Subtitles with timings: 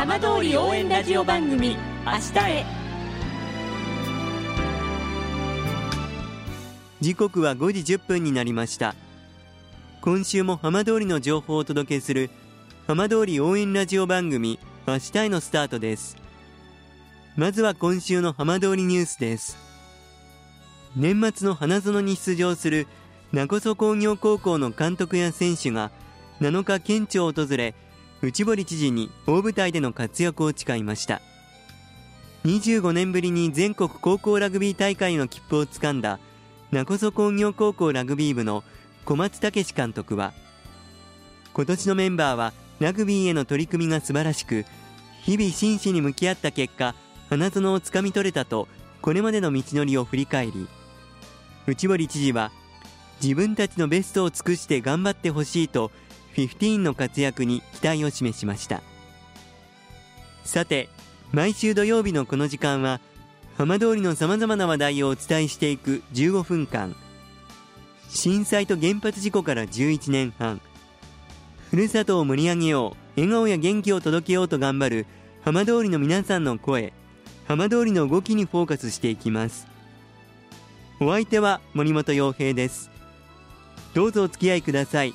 [0.00, 1.76] 浜通り応援ラジオ番組
[2.06, 2.64] 明日へ。
[7.02, 8.94] 時刻は5時10分になりました。
[10.00, 12.30] 今週も浜通りの情報をお届けする
[12.86, 16.16] 浜通り応援ラジオ番組明日へのスタートです。
[17.36, 19.58] まずは今週の浜通りニュースです。
[20.96, 22.86] 年末の花園に出場する
[23.32, 25.90] 名古屋工業高校の監督や選手が
[26.40, 27.74] 7日県庁を訪れ
[28.22, 31.22] 内堀知事に大舞台での活躍を誓いました。
[32.44, 36.18] 25年ぶりに全国高校ラグビー大会の切符をつかんだ
[36.70, 38.64] 名古屋工業高校ラグビー部の
[39.04, 40.32] 小松武監督は
[41.52, 44.64] 今年のメンバーはラグビーへの取り組みが素晴らしく
[45.22, 46.94] 日々真摯に向き合った結果
[47.28, 48.68] 花園をつかみ取れたと
[49.02, 50.66] これまでの道のりを振り返り
[51.66, 52.52] 内堀知事は
[53.22, 55.90] 自分たちのベストを尽くして頑張ってほしいと
[56.36, 58.82] 15の活躍に期待を示しました。
[60.44, 60.88] さて
[61.32, 63.00] 毎週土曜日のこの時間は
[63.56, 66.96] 浜通りのさまざまな話題をお伝えしていく15分間。
[68.08, 70.60] 震災と原発事故から11年半。
[71.70, 75.06] ふるさとを盛り上げよう笑顔や元気を届けようと頑張る
[75.44, 76.92] 浜通りの皆さんの声。
[77.46, 79.66] 浜通りの動きにフォーカスしていきます。
[81.00, 82.90] お相手は森本洋平です。
[83.94, 85.14] どうぞお付き合いください。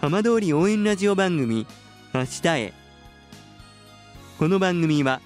[0.00, 1.66] 浜通り応援ラジオ番組
[2.12, 2.72] 明日へ。
[4.38, 5.20] この番組は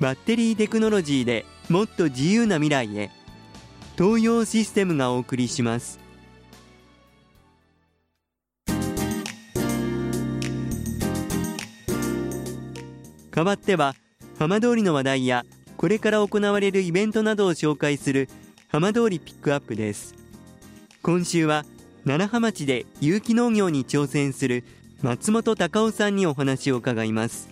[0.00, 3.10] バッテリーテクノロジーでもっと自由な未来へ
[3.96, 5.98] 東洋システムがお送りします。
[13.30, 13.94] 代わっては
[14.38, 15.44] 浜通りの話題や
[15.76, 18.28] これから行われるイベントなどを紹介する
[18.66, 20.14] 浜通りピックアップです。
[21.02, 21.64] 今週は
[22.08, 24.64] 楢葉町で有機農業に挑戦する
[25.02, 27.50] 松本隆夫さんにお話を伺います。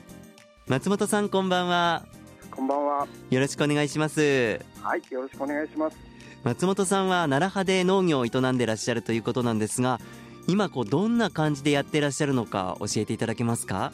[0.67, 2.06] 松本さんこんばんは。
[2.50, 3.06] こんばんは。
[3.28, 4.59] よろしくお願いします。
[4.81, 5.99] はいよろしくお願いします。
[6.43, 10.00] 松本さんは楢葉で農業を営んでいらっしゃるということなんですが
[10.49, 13.93] 今こうどんな感じでやっていらっしゃるのか教えていただけますか？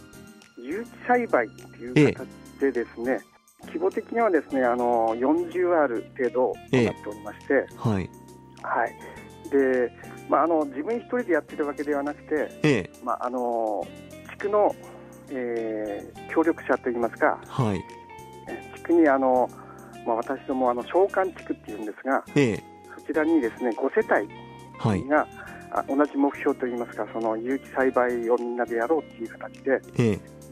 [0.58, 2.28] 有機栽培っていう形
[2.60, 3.20] でですね、え
[3.64, 8.08] え、規模的にはですねあの40ある程度となっておりまして、え、はい、
[8.62, 8.94] はい、
[9.50, 9.90] で、
[10.32, 13.86] まあ、あの自分一人でやってるわけではなくて、まあ、あの
[14.30, 14.74] 地区の、
[15.28, 17.84] えー、協力者といいますか、はい、
[18.78, 19.50] 地区にあの、
[20.06, 22.24] まあ、私どもあの召喚地区っていうんですが、
[22.96, 24.00] そちらにですね5世
[24.90, 25.28] 帯が、
[25.70, 29.80] はい、同じ目標といいますかその有機栽培をみんなでやろうっていう形で、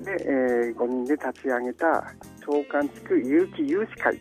[0.05, 2.05] で、えー、5人で立ち上げた
[2.45, 4.21] 召喚地区有機有志会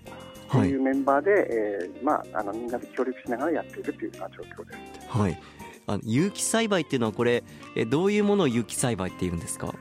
[0.51, 0.75] とい。
[0.75, 5.07] うメンバーで、はい、えー、まあ、あのみんなで協力しながらやっているというような状況です。
[5.09, 5.41] はい。
[5.87, 7.43] あの有機栽培っていうのはこれ
[7.75, 9.67] えどういうものを有機栽培っていうんですか？
[9.67, 9.73] は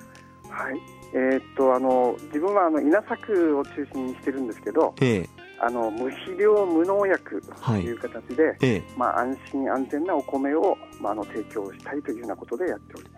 [0.72, 0.80] い。
[1.14, 5.28] えー、っとあの自分はあの稲作を中心にしてるんですけど、ええ、
[5.58, 13.17] あの無肥料無農薬という形で、はいええ、まあ、安心安全なお米を、まあ、あの提供したいというようなことでやっておりま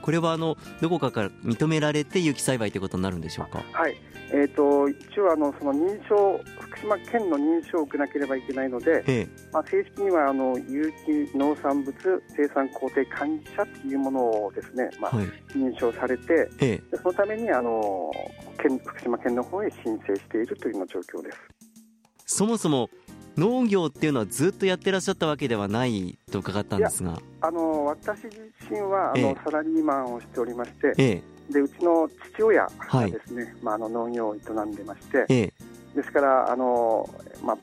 [0.00, 3.62] これはあのどこかから認められて有機栽培ということになるんでしょうか？
[3.72, 3.96] はい。
[4.32, 11.92] えーと、一応あの、その認証、福島県の認証を受けなければいけないので、ええ、まあ、正式にはあの有機農産物
[12.28, 18.08] 生産工程管理者というものをですね、まあ、はい、認証されて、え、そのためにあの
[18.62, 21.38] 県福島県の方へ申請しているというような状況です。
[22.24, 22.88] そもそも
[23.36, 27.20] 農業っていうのはずっとやってらっしゃったわけではないと伺ったんですが。
[27.40, 28.34] あの私自
[28.70, 35.52] 身はあの、サラリーマンをしておりまして、でうちの父親がですね、はい、まあ、あの農業を営んでまして、ええ、
[35.94, 37.08] ですからあの、
[37.42, 37.58] まあ、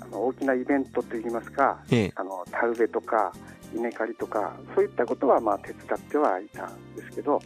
[0.00, 3.32] あの大きなイベントといいますか、ええ、あの田植えとか
[3.74, 7.40] 稲刈りとかそういったことはまあ手伝ってはいたんですけど、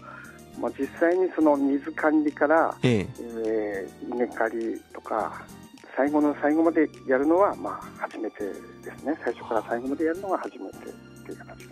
[0.60, 3.06] まあ、実際にその水管理から、え。
[3.18, 5.44] えー、稲刈りとか
[5.96, 8.54] 最後の最後までやるのはまあ初めてで
[8.98, 9.18] すね。
[9.24, 10.76] 最初から最後までやるのが初めて
[11.24, 11.70] という形です。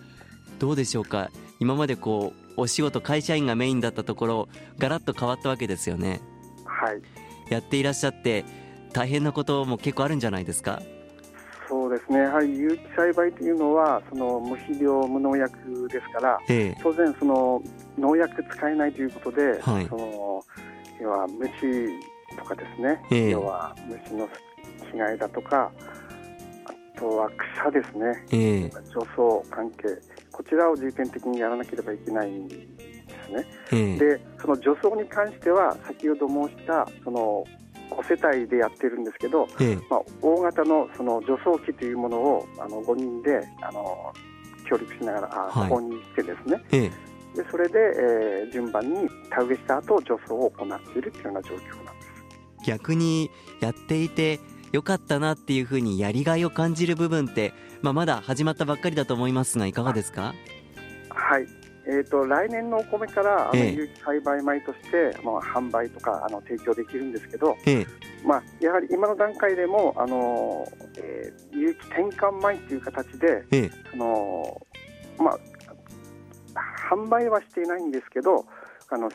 [0.59, 1.31] どうでしょうか？
[1.61, 4.49] 今までこうお仕事会社員がメインだったところ
[4.79, 6.21] ガラッと変わったわけですよね。
[6.65, 7.03] はい。
[7.51, 8.45] やっていらっしゃって
[8.93, 10.81] 大変なことも結構あるんじゃないですか？
[11.69, 17.63] そうですね、やはり有機栽培というのはその無肥料、無農薬ですから、ええ、当然その
[17.99, 20.45] 農薬使えないということで、はい、その
[21.01, 21.89] 要は虫
[22.37, 24.29] とかですね、え、要は虫の
[24.93, 25.71] 被害だとか、
[26.65, 28.25] あとは草ですね、
[28.93, 29.01] 除
[29.43, 29.89] 草関係、
[30.31, 32.57] こちらを重点的にやらなければいけないんで
[33.71, 33.99] すね。
[33.99, 37.45] でその除草に関しては先ほど申したその
[37.91, 39.47] 5世帯でやってるんですけど、
[39.89, 44.13] まあ、大型のその除草機というものをあの5人であの
[44.69, 46.91] 協力しながら、はい、購入してですね、
[47.35, 51.84] でそれで、えー、順番に田植えした後除草を行っているというような状況
[52.65, 53.31] 逆に
[53.61, 54.41] やっていて
[54.73, 57.53] よかったなっていうふうにやりがいを感じる部分って、
[57.83, 60.35] まあ、まだ始まったばっかりだと思いますがいかがですか？
[61.11, 61.47] はい。
[61.87, 67.87] えーと、来年のお米からあの有機栽培米として、まあ、販売とかあの提供できるんですけど、ええ、
[68.27, 70.67] まあ、やはり今の段階でもあの、
[70.97, 74.67] えー、有機転換米という形で、ええ、あの
[75.19, 75.39] まあ、
[76.91, 78.47] 販売はしていないんですけど
[78.89, 79.11] あの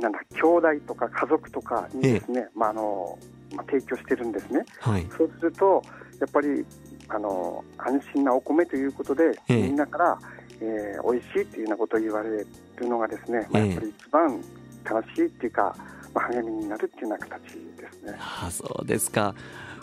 [0.00, 3.18] なんだ兄弟とか家族とかにですね、まああの
[3.54, 5.82] まあ、提供してるんですね、はい、そうすると
[6.20, 6.64] やっぱり
[7.08, 10.18] あの安心なお米ということで、みんなから、
[10.60, 12.46] えー、美味しいというようなことを言われる
[12.80, 14.44] のがですね、まあ、やっぱり一番
[14.84, 15.74] 楽しいっていうか、
[16.14, 17.42] まあ、励みになるっていうような形
[17.76, 18.18] ですね。
[18.18, 19.34] あそうですか。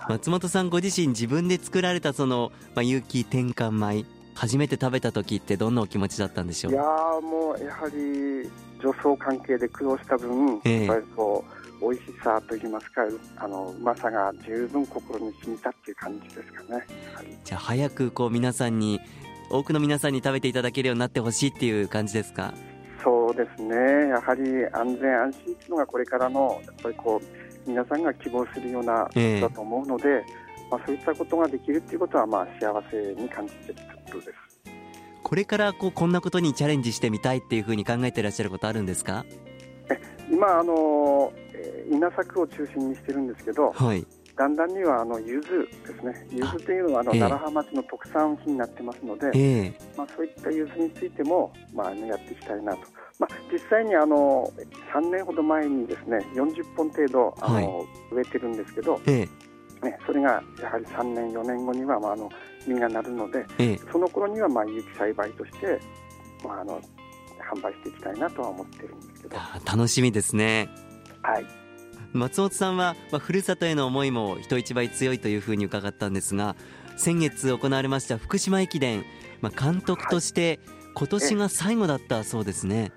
[0.07, 6.73] 松本さんご自身自分で作られたその、まあ、有機転換米初めて食べた時ってどんなお気持ちだったんでしょう？
[6.73, 8.49] いやもうやはり
[8.83, 11.43] 女装関係で苦労した分、えー、やっぱりこ
[11.81, 13.01] う美味しさといいますか
[13.37, 18.99] あのうまさが十分心に染みたっていう感じですかね、はい、じゃあ早くこう皆さんに
[19.49, 22.53] 多くの皆さんに食べていただけるようになってほしいっていう感じですか？
[23.03, 23.75] そうですね。
[24.09, 24.41] やはり
[24.73, 30.23] 安全安心というのがこれからのやっぱりこう皆さんが希望するようなことだと思うので、えー、
[30.71, 34.45] まあ、そういったことができるということはまあ幸せに感じているところです。
[35.23, 39.25] これからこうこんなことにチャレンジしてみたいっていうふうに考えていらっしゃることあるんですか？
[40.29, 45.47] 今あの、え稲作を中心にしてるんですけど、はい、だんだんにはあの柚子
[45.87, 52.79] ですね、柚子というのはあの、奈良浜町の特産品になってますので、えー、まあ、そういった柚子についても、まあ、やっていきたいなと、
[53.19, 54.51] まあ、実際にあの
[54.93, 62.29] 3年ほど前にですね40本程度あの、はい、植えてるんですけど、えー、ね、それがやはり3年、4年後には、まあ、あの
[62.67, 65.79] 実がなるので、えー、その頃にはまあ有機栽培として、
[66.43, 66.81] まあ、あの
[67.53, 69.37] 販売していきたいなとは思ってるんですけど。
[69.65, 70.69] 楽しみですね。
[71.21, 71.45] はい。
[72.13, 76.55] 松本さんは、まあ、ふるさとへの思いも人一倍強いというふうに伺ったんですが
[76.95, 79.03] 先月行われました福島駅伝、
[79.41, 80.59] まあ、監督として、
[80.93, 82.91] 今年が最後だったそうですね。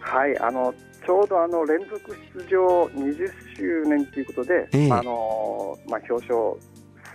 [0.00, 0.38] はい。
[0.38, 0.74] あの
[1.06, 6.56] ちょうどあの連続出場20周年ということで、えー、あのまあ、表彰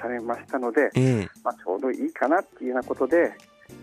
[0.01, 3.31] されましたので、えー、まあ、ちょうどいいかなっていうようなことで、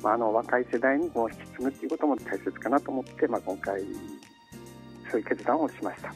[0.02, 3.82] まあ、あの若い世代にも引き継ぐということも大切かなと思って、まあ、今回
[5.10, 6.12] そういう決断をしました。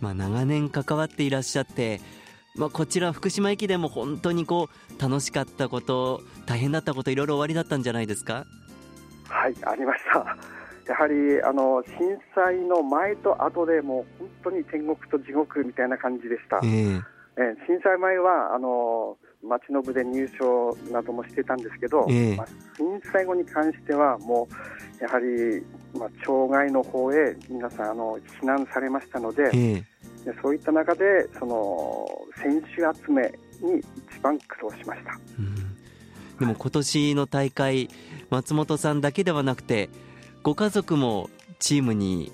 [0.00, 2.00] まあ、長年関わっていらっしゃって、
[2.56, 4.68] まあ、こちら福島駅でも本当にこ
[4.98, 8.44] う楽しかったこと大変だったこといろいろ終わりだったんじゃないですか？
[9.28, 10.36] はいありました。
[10.86, 17.02] やはりあの震災の前と後でもう本当に天国と地獄みたいな感じでした、えー、
[17.36, 22.46] え震災前はあの町の部で入賞などもしてたんですけど、えー、まあ、
[22.76, 24.48] 震災後に関してはも
[25.00, 25.62] うやはり、
[25.98, 29.84] まあ、町外の方へ皆さんあの避難されましたので、えー
[30.24, 32.06] でそういった中でその
[32.42, 33.22] 選手集め
[33.60, 35.54] に一番苦労しました、うん、
[36.38, 37.90] でも今年の大会
[38.30, 39.90] 松本さんだけではなくて
[40.42, 42.32] ご家族もチームに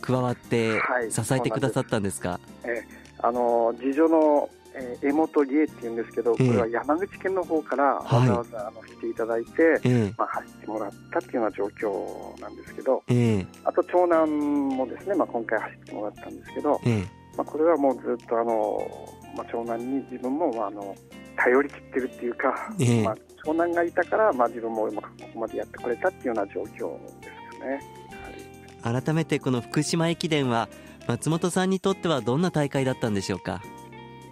[0.00, 9.52] 加わって支えてくださったんですか、はい、えー、あの次女のえー、江本理恵っていうんですけど、これは山口県の方からわざわざあの来ていただいて、
[9.84, 17.02] えー、まあ、走ってもらったっていうような状況なんですけど、えー、あと長男もですね、まあ、今回走ってもらったんですけど、えー、
[17.36, 20.96] まあ、これはもうずっとあの、まあ、長男に自分も、まあ、あの
[21.36, 25.02] 頼り切ってるっていうか、まあ、長男がいたから、まあ、自分もこ
[25.32, 27.80] こまでやってこれたっていうような状況ですよね。
[28.82, 30.68] はい、改めてこの福島駅伝は
[31.06, 33.62] 松本さんにとってはどんな大会だったんでしょうか？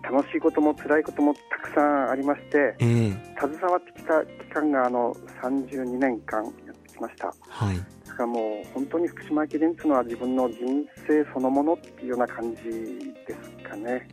[0.02, 7.32] 楽しいことも辛いこともたくさんありまして、えー、携わってきた期間があの32年間やってきました。
[7.48, 7.76] はい
[8.06, 10.58] だからもう本当に福島駅伝というのは自分の人
[11.06, 12.62] 生そのものっていうような感じ
[13.26, 14.06] ですかね。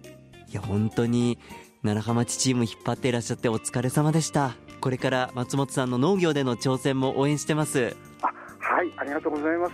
[0.48, 1.38] いや本当に
[1.82, 4.56] 奈良浜町チーム引っ張っていらっしゃってお疲れ様でした。
[4.80, 7.96] これから松本さんの農業での挑戦も応援してます。
[8.22, 8.28] あ
[8.60, 9.74] はいありがとうございます。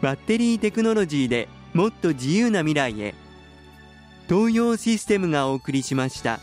[0.00, 3.14] バッテリーテクノロジーでもっと自由な未来へ
[4.28, 6.40] 東洋システムがお送りしました。